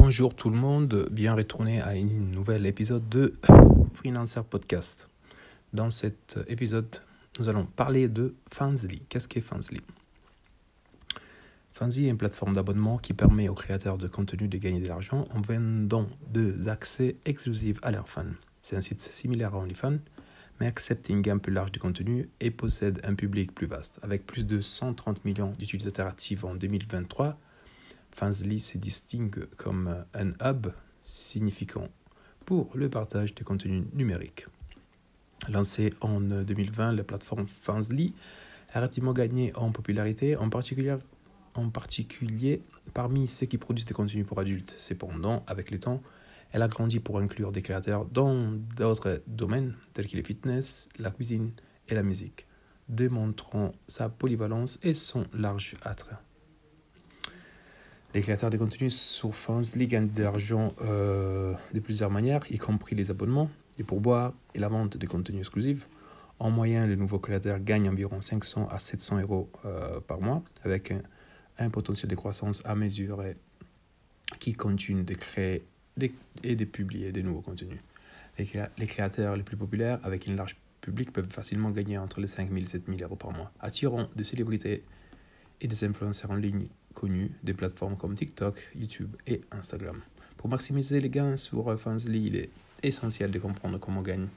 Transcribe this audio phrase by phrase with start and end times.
[0.00, 3.34] Bonjour tout le monde, bien retourné à un nouvel épisode de
[3.94, 5.08] Freelancer Podcast.
[5.72, 7.02] Dans cet épisode,
[7.40, 9.02] nous allons parler de Fansly.
[9.08, 9.80] Qu'est-ce qu'est Fansly
[11.74, 15.26] Fansly est une plateforme d'abonnement qui permet aux créateurs de contenu de gagner de l'argent
[15.34, 18.22] en vendant des accès exclusifs à leurs fans.
[18.62, 19.98] C'est un site similaire à OnlyFans,
[20.60, 23.98] mais accepte une gamme plus large de contenu et possède un public plus vaste.
[24.02, 27.36] Avec plus de 130 millions d'utilisateurs actifs en 2023,
[28.18, 31.86] Fansly se distingue comme un hub significant
[32.46, 34.48] pour le partage de contenus numériques.
[35.48, 38.12] Lancée en 2020, la plateforme Fansly
[38.72, 40.96] a rapidement gagné en popularité, en particulier,
[41.54, 42.60] en particulier
[42.92, 44.74] parmi ceux qui produisent des contenus pour adultes.
[44.76, 46.02] Cependant, avec le temps,
[46.50, 51.12] elle a grandi pour inclure des créateurs dans d'autres domaines tels que le fitness, la
[51.12, 51.52] cuisine
[51.86, 52.48] et la musique,
[52.88, 56.16] démontrant sa polyvalence et son large attrait.
[58.14, 62.96] Les créateurs de contenu sur Fansly gagnent de l'argent euh, de plusieurs manières, y compris
[62.96, 65.86] les abonnements, les pourboires et la vente de contenus exclusifs.
[66.38, 70.90] En moyenne, les nouveaux créateurs gagnent environ 500 à 700 euros euh, par mois, avec
[70.90, 71.02] un,
[71.58, 73.36] un, potentiel de croissance à mesurer
[74.38, 75.66] qui continue de créer
[76.42, 77.80] et de publier de nouveaux contenus.
[78.38, 82.26] Les, les créateurs les plus populaires, avec une large public, peuvent facilement gagner entre les
[82.26, 84.82] 5 000 et 7 000 euros par mois, attirant des célébrités
[85.60, 90.00] et des influenceurs en ligne connus des plateformes comme TikTok, YouTube et Instagram.
[90.36, 92.50] Pour maximiser les gains sur Fansly, il est
[92.82, 94.28] essentiel de comprendre comment gagner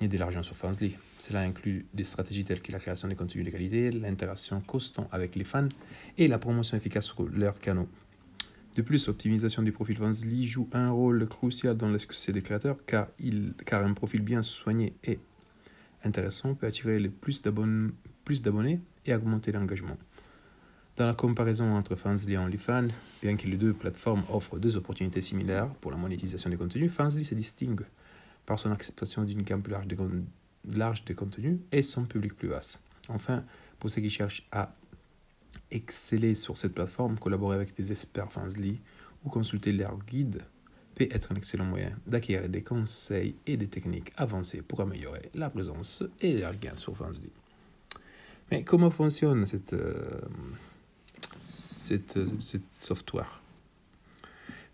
[0.00, 0.96] de l'argent sur Fansly.
[1.18, 5.36] Cela inclut des stratégies telles que la création de contenus de qualité, l'interaction constante avec
[5.36, 5.68] les fans
[6.18, 7.88] et la promotion efficace sur leurs canaux.
[8.76, 12.76] De plus, l'optimisation du profil Fansly joue un rôle crucial dans le succès des créateurs
[12.86, 13.08] car,
[13.72, 15.18] un profil bien soigné et
[16.04, 19.96] intéressant peut attirer plus d'abonnés et augmenter l'engagement.
[20.96, 22.86] Dans la comparaison entre Fansly et OnlyFans,
[23.20, 27.24] bien que les deux plateformes offrent deux opportunités similaires pour la monétisation des contenus, Fansly
[27.24, 27.84] se distingue
[28.46, 29.96] par son acceptation d'une gamme plus large de,
[30.72, 32.80] large de contenus et son public plus vaste.
[33.08, 33.42] Enfin,
[33.80, 34.72] pour ceux qui cherchent à
[35.72, 38.80] exceller sur cette plateforme, collaborer avec des experts Fansly
[39.24, 40.42] ou consulter leur guide
[40.94, 45.50] peut être un excellent moyen d'acquérir des conseils et des techniques avancées pour améliorer la
[45.50, 47.30] présence et les gains sur Fansly.
[48.52, 50.20] Mais comment fonctionne cette, euh,
[51.84, 53.40] cette, cette software.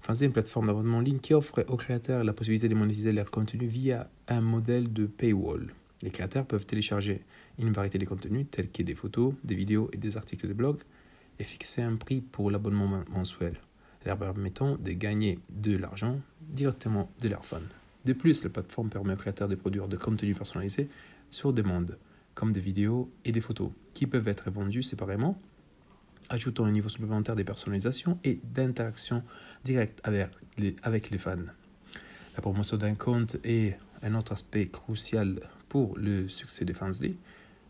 [0.00, 3.12] Enfin, c'est une plateforme d'abonnement en ligne qui offre aux créateurs la possibilité de monétiser
[3.12, 5.72] leur contenu via un modèle de paywall.
[6.02, 7.22] Les créateurs peuvent télécharger
[7.58, 10.78] une variété de contenus tels que des photos, des vidéos et des articles de blog
[11.38, 13.54] et fixer un prix pour l'abonnement mensuel,
[14.06, 17.60] leur permettant de gagner de l'argent directement de leurs fans.
[18.04, 20.88] De plus, la plateforme permet aux créateurs de produire de contenus personnalisés
[21.30, 21.98] sur demande,
[22.34, 25.38] comme des vidéos et des photos, qui peuvent être vendus séparément
[26.28, 29.22] ajoutant un niveau supplémentaire de personnalisation et d'interaction
[29.64, 30.00] directe
[30.82, 31.36] avec les, fans.
[32.36, 37.16] La promotion d'un compte est un autre aspect crucial pour le succès de Fansly.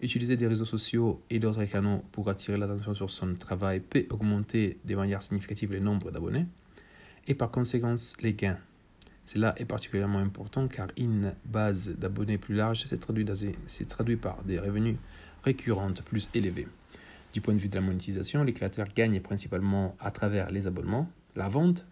[0.00, 4.78] Utiliser des réseaux sociaux et d'autres canaux pour attirer l'attention sur son travail peut augmenter
[4.84, 6.46] de manière significative le nombre d'abonnés
[7.28, 8.58] et par conséquent les gains.
[9.24, 13.24] Cela est particulièrement important car une base d'abonnés plus large s'est traduit,
[13.88, 14.96] traduit par des revenus
[15.44, 16.66] récurrents plus élevés.
[17.32, 21.10] Du point de vue de la monétisation, les créateurs gagnent principalement à travers les abonnements,
[21.34, 21.86] la vente,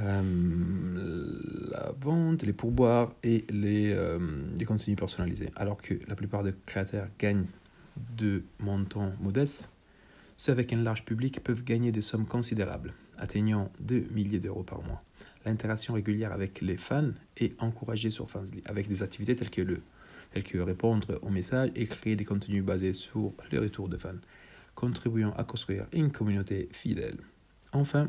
[0.00, 1.40] euh,
[1.70, 4.18] la vente, les pourboires et les, euh,
[4.56, 5.50] les, contenus personnalisés.
[5.56, 7.46] Alors que la plupart des créateurs gagnent
[8.16, 9.68] de montants modestes,
[10.36, 14.82] ceux avec un large public peuvent gagner des sommes considérables, atteignant 2 milliers d'euros par
[14.82, 15.02] mois.
[15.44, 19.80] L'interaction régulière avec les fans est encouragée sur Fansly, avec des activités telles que le
[20.32, 24.20] tels que répondre aux messages et créer des contenus basés sur le retour de fans,
[24.74, 27.16] contribuant à construire une communauté fidèle.
[27.72, 28.08] Enfin,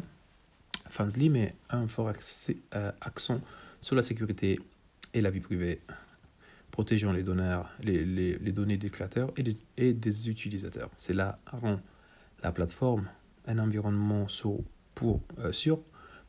[0.90, 2.12] Fansly met un fort
[2.76, 3.42] euh, accent
[3.80, 4.60] sur la sécurité
[5.14, 5.82] et la vie privée,
[6.72, 7.24] protégeant les,
[7.82, 9.32] les, les, les données des créateurs
[9.78, 10.90] et des, utilisateurs.
[10.98, 11.80] Cela rend
[12.44, 13.10] la plateforme
[13.48, 14.60] un environnement sûr
[14.96, 15.80] pour, euh, sûr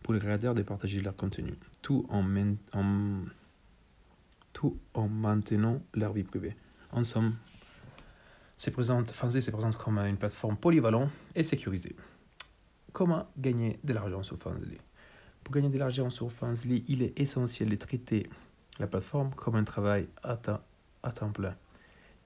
[0.03, 2.25] pour les créateurs de partager leur contenu, tout en,
[2.73, 3.25] en
[4.53, 6.57] tout en maintenant leur vie privée.
[6.93, 7.35] En somme,
[8.71, 11.97] présente, Fansly se présente comme une plateforme polyvalente et sécurisée.
[12.93, 14.77] Comment gagner de l'argent sur Fansly
[15.43, 18.29] Pour gagner de l'argent sur Fansly, il est essentiel de traiter
[18.79, 21.55] la plateforme comme un travail à temps, plein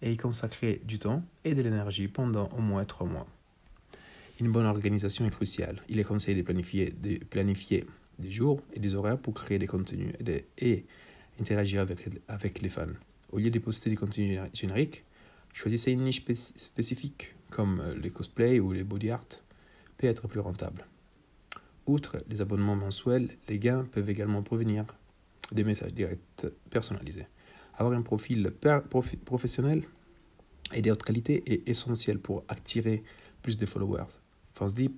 [0.02, 3.26] et y consacrer du temps et de l'énergie pendant au moins trois mois.
[4.40, 5.82] Une bonne organisation est cruciale.
[5.88, 7.86] Il est conseillé de planifier, de planifier
[8.18, 10.86] des jours et des horaires pour créer des contenus et, de, et
[11.40, 12.86] interagir avec, avec les fans.
[13.32, 15.04] Au lieu de poster des contenus génériques,
[15.52, 16.22] choisissez une niche
[16.56, 19.26] spécifique comme euh, les cosplays ou les body art
[19.96, 20.86] peut être plus rentable.
[21.86, 24.86] Outre les abonnements mensuels, les gains peuvent également provenir
[25.52, 27.26] des messages directs personnalisés.
[27.76, 28.50] Avoir un profil
[29.24, 29.82] professionnel
[30.72, 33.02] et des hautes qualités est essentiel pour attirer
[33.42, 34.18] plus de followers.
[34.54, 34.90] Fansly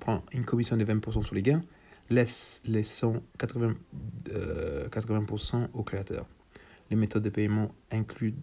[0.00, 1.60] prend une commission de 20% sur les gains,
[2.10, 6.26] laisse laissant 80%, 80 aux créateurs.
[6.90, 8.34] Les méthodes de paiement incluent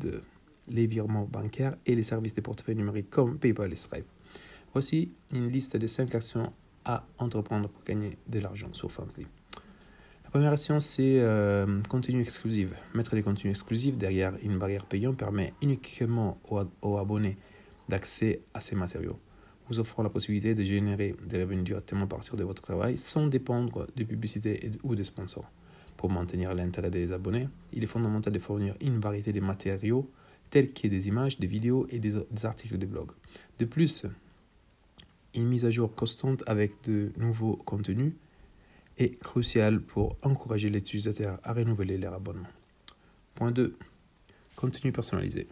[0.68, 4.06] les virements bancaires et les services de portefeuille numérique comme PayPal et Stripe.
[4.74, 6.52] Voici une liste de 5 actions
[6.86, 9.28] à entreprendre pour gagner de l'argent sur Fansly.
[10.24, 12.70] La première action, c'est euh, contenu exclusif.
[12.96, 17.38] Mettre des contenus exclusifs derrière une barrière payante permet uniquement aux, abonnés
[17.88, 19.20] d'accès à ces matériaux,
[19.70, 23.28] vous offrant la possibilité de générer des revenus directement à partir de votre travail sans
[23.28, 25.50] dépendre de publicité ou de sponsors.
[25.98, 30.10] Pour maintenir l'intérêt des abonnés, il est fondamental de fournir une variété de matériaux
[30.50, 32.16] tels que des images, des vidéos et des,
[32.46, 33.12] articles de blog.
[33.60, 34.06] De plus,
[35.34, 38.14] une mise à jour constante avec de nouveaux contenus
[38.98, 42.50] est cruciale pour encourager les utilisateurs à renouveler leur abonnement.
[43.34, 43.76] Point 2.
[44.56, 45.48] Contenu personnalisé.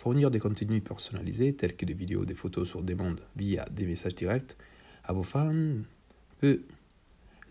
[0.00, 4.14] Fournir des contenus personnalisés tels que des vidéos, des photos sur demande via des messages
[4.14, 4.56] directs
[5.04, 5.82] à vos fans
[6.38, 6.62] peut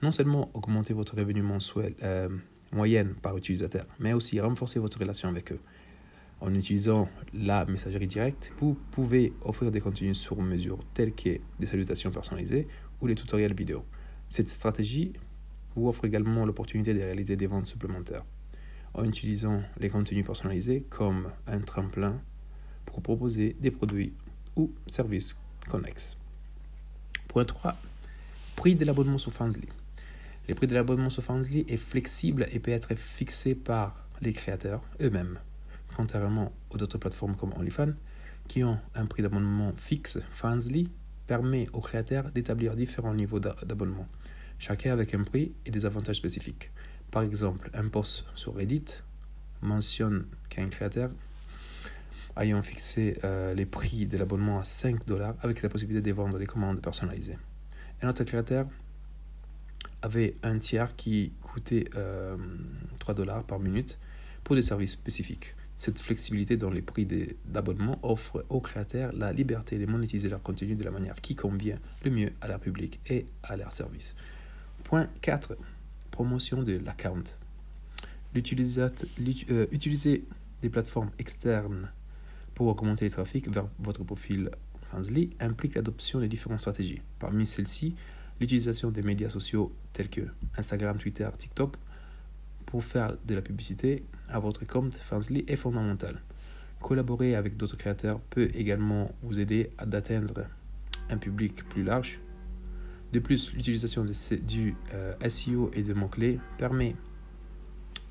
[0.02, 2.28] non seulement augmenter votre revenu mensuel euh,
[2.72, 5.60] moyenne par utilisateur, mais aussi renforcer votre relation avec eux.
[6.42, 11.68] En utilisant la messagerie directe, vous pouvez offrir des contenus sur mesure tels que des
[11.68, 12.68] salutations personnalisées
[13.00, 13.86] ou des tutoriels vidéo.
[14.28, 15.14] Cette stratégie
[15.76, 18.26] vous offre également l'opportunité de réaliser des ventes supplémentaires
[18.96, 22.20] en utilisant les contenus personnalisés comme un tremplin
[22.86, 24.14] pour proposer des produits
[24.56, 25.38] ou services
[25.68, 26.18] connexes.
[27.28, 27.78] Point 3.
[28.56, 29.70] Prix de l'abonnement sur Fansly.
[30.48, 34.82] Le prix de l'abonnement sur Fansly est flexible et peut être fixé par les créateurs
[35.02, 35.40] eux-mêmes
[36.00, 37.94] contrairement aux autres plateformes comme OnlyFans,
[38.48, 40.90] qui ont un prix d'abonnement fixe, Fansly
[41.28, 44.08] permet aux créateurs d'établir différents niveaux d'abonnement,
[44.58, 46.72] chacun avec un prix et des avantages spécifiques.
[47.12, 48.86] Par exemple, un post sur Reddit
[49.62, 51.12] mentionne qu'un créateur
[52.40, 56.40] ayant fixé euh, les prix de l'abonnement à 5 dollars avec la possibilité de vendre
[56.40, 57.38] des commandes personnalisées.
[58.02, 58.68] Un autre créateur
[60.02, 62.38] avait un tiers qui coûtait 3 euh,
[63.14, 64.00] dollars par minute
[64.44, 65.56] pour des services spécifiques.
[65.78, 67.08] Cette flexibilité dans les prix
[67.46, 71.80] d'abonnement offre aux créateurs la liberté de monétiser leur contenu de la manière qui convient
[72.04, 74.16] le mieux à leur public et à leur service.
[74.84, 75.56] Point 4.
[76.12, 77.24] Promotion de l'account.
[78.36, 80.26] Euh, utiliser
[80.62, 81.90] des plateformes externes
[82.60, 84.52] pour augmenter le trafic vers votre profil
[84.92, 87.02] Fansly implique l'adoption de différentes stratégies.
[87.18, 87.96] Parmi celles-ci,
[88.42, 90.24] l'utilisation des médias sociaux tels que
[90.58, 91.78] Instagram, Twitter, TikTok
[92.66, 96.22] pour faire de la publicité à votre compte Fansly est fondamental.
[96.82, 100.44] Collaborer avec d'autres créateurs peut également vous aider à atteindre
[101.10, 102.20] un public plus large.
[103.14, 106.98] De plus, l'utilisation du euh, SEO et de mots-clés permet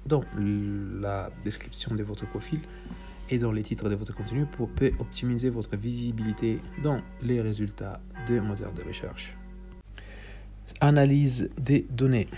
[0.07, 2.61] dans la description de votre profil
[3.31, 8.41] et dans les titres de votre contenu pour optimiser votre visibilité dans les résultats des
[8.41, 9.37] moteurs de recherche.
[10.81, 12.29] Analyse des données.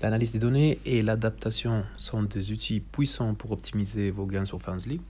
[0.00, 5.00] L'analyse des données et l'adaptation sont des outils puissants pour optimiser vos gains sur Fansly.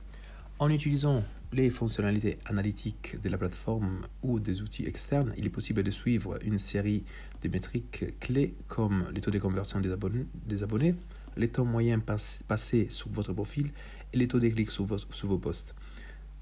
[0.59, 5.83] En utilisant les fonctionnalités analytiques de la plateforme ou des outils externes, il est possible
[5.83, 7.05] de suivre une série
[7.43, 10.95] de métriques clés comme les taux de conversion des abonnés
[11.37, 12.03] les temps moyens
[12.47, 13.71] passés sur votre profil
[14.13, 15.75] et les taux de clics sur, sur vos posts.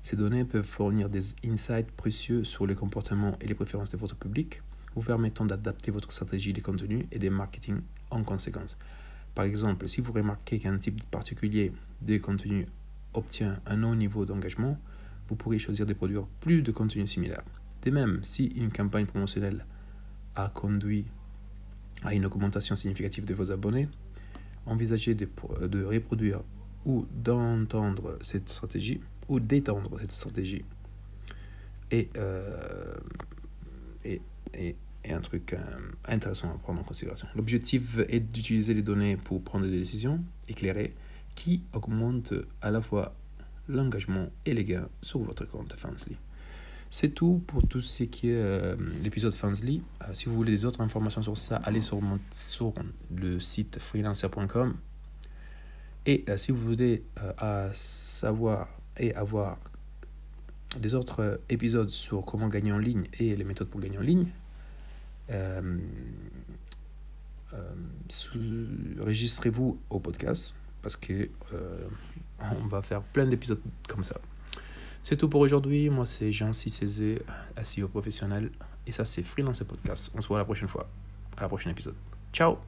[0.03, 4.17] Ces données peuvent fournir des insights précieux sur le comportement et les préférences de votre
[4.17, 4.61] public,
[4.95, 7.81] vous permettant d'adapter votre stratégie de contenu et de marketing
[8.11, 8.77] en conséquence.
[9.35, 11.73] Par exemple, si vous remarquez qu'un type particulier
[12.03, 12.67] de contenu
[13.15, 14.79] obtient un haut niveau d'engagement,
[15.29, 17.43] vous pourrez choisir de produire plus de contenu similaire.
[17.85, 19.65] De même, si une campagne promotionnelle
[20.35, 21.07] a conduit
[22.03, 23.89] à une augmentation significative de vos abonnés,
[24.67, 25.29] envisagez de,
[25.67, 26.41] de reproduire
[26.85, 30.65] ou d'entendre cette stratégie ou d'étendre cette stratégie.
[31.91, 32.97] Et, euh,
[34.05, 34.21] et,
[34.55, 35.59] et et un truc euh,
[36.07, 37.27] intéressant à prendre en considération.
[37.35, 40.95] L'objectif est d'utiliser les données pour prendre des décisions éclairées
[41.35, 43.15] qui augmentent à la fois
[43.69, 46.17] l'engagement et les gains sur votre compte Fansly.
[46.95, 49.83] C'est tout pour tout ce qui est euh, l'épisode Fansly.
[50.03, 52.01] Euh, si vous voulez des autres informations sur ça, allez sur,
[53.17, 54.77] le site freelancer.com.
[56.05, 57.05] Et si vous voulez
[57.73, 58.69] savoir
[58.99, 59.57] et avoir
[60.79, 64.27] des autres épisodes sur comment gagner en ligne et les méthodes pour gagner en ligne,
[65.31, 65.79] euh,
[67.55, 67.75] euh,
[69.01, 71.89] registrez-vous au podcast parce que euh,
[72.41, 74.21] on va faire plein d'épisodes comme ça.
[75.03, 75.89] C'est tout pour aujourd'hui.
[75.91, 77.23] Moi, c'est Jean Cézé,
[77.63, 78.51] SEO professionnel.
[78.87, 80.11] Et ça, c'est Freelance Podcast.
[80.15, 80.89] On se voit la prochaine fois.
[81.37, 81.95] À la prochaine épisode.
[82.33, 82.59] Ciao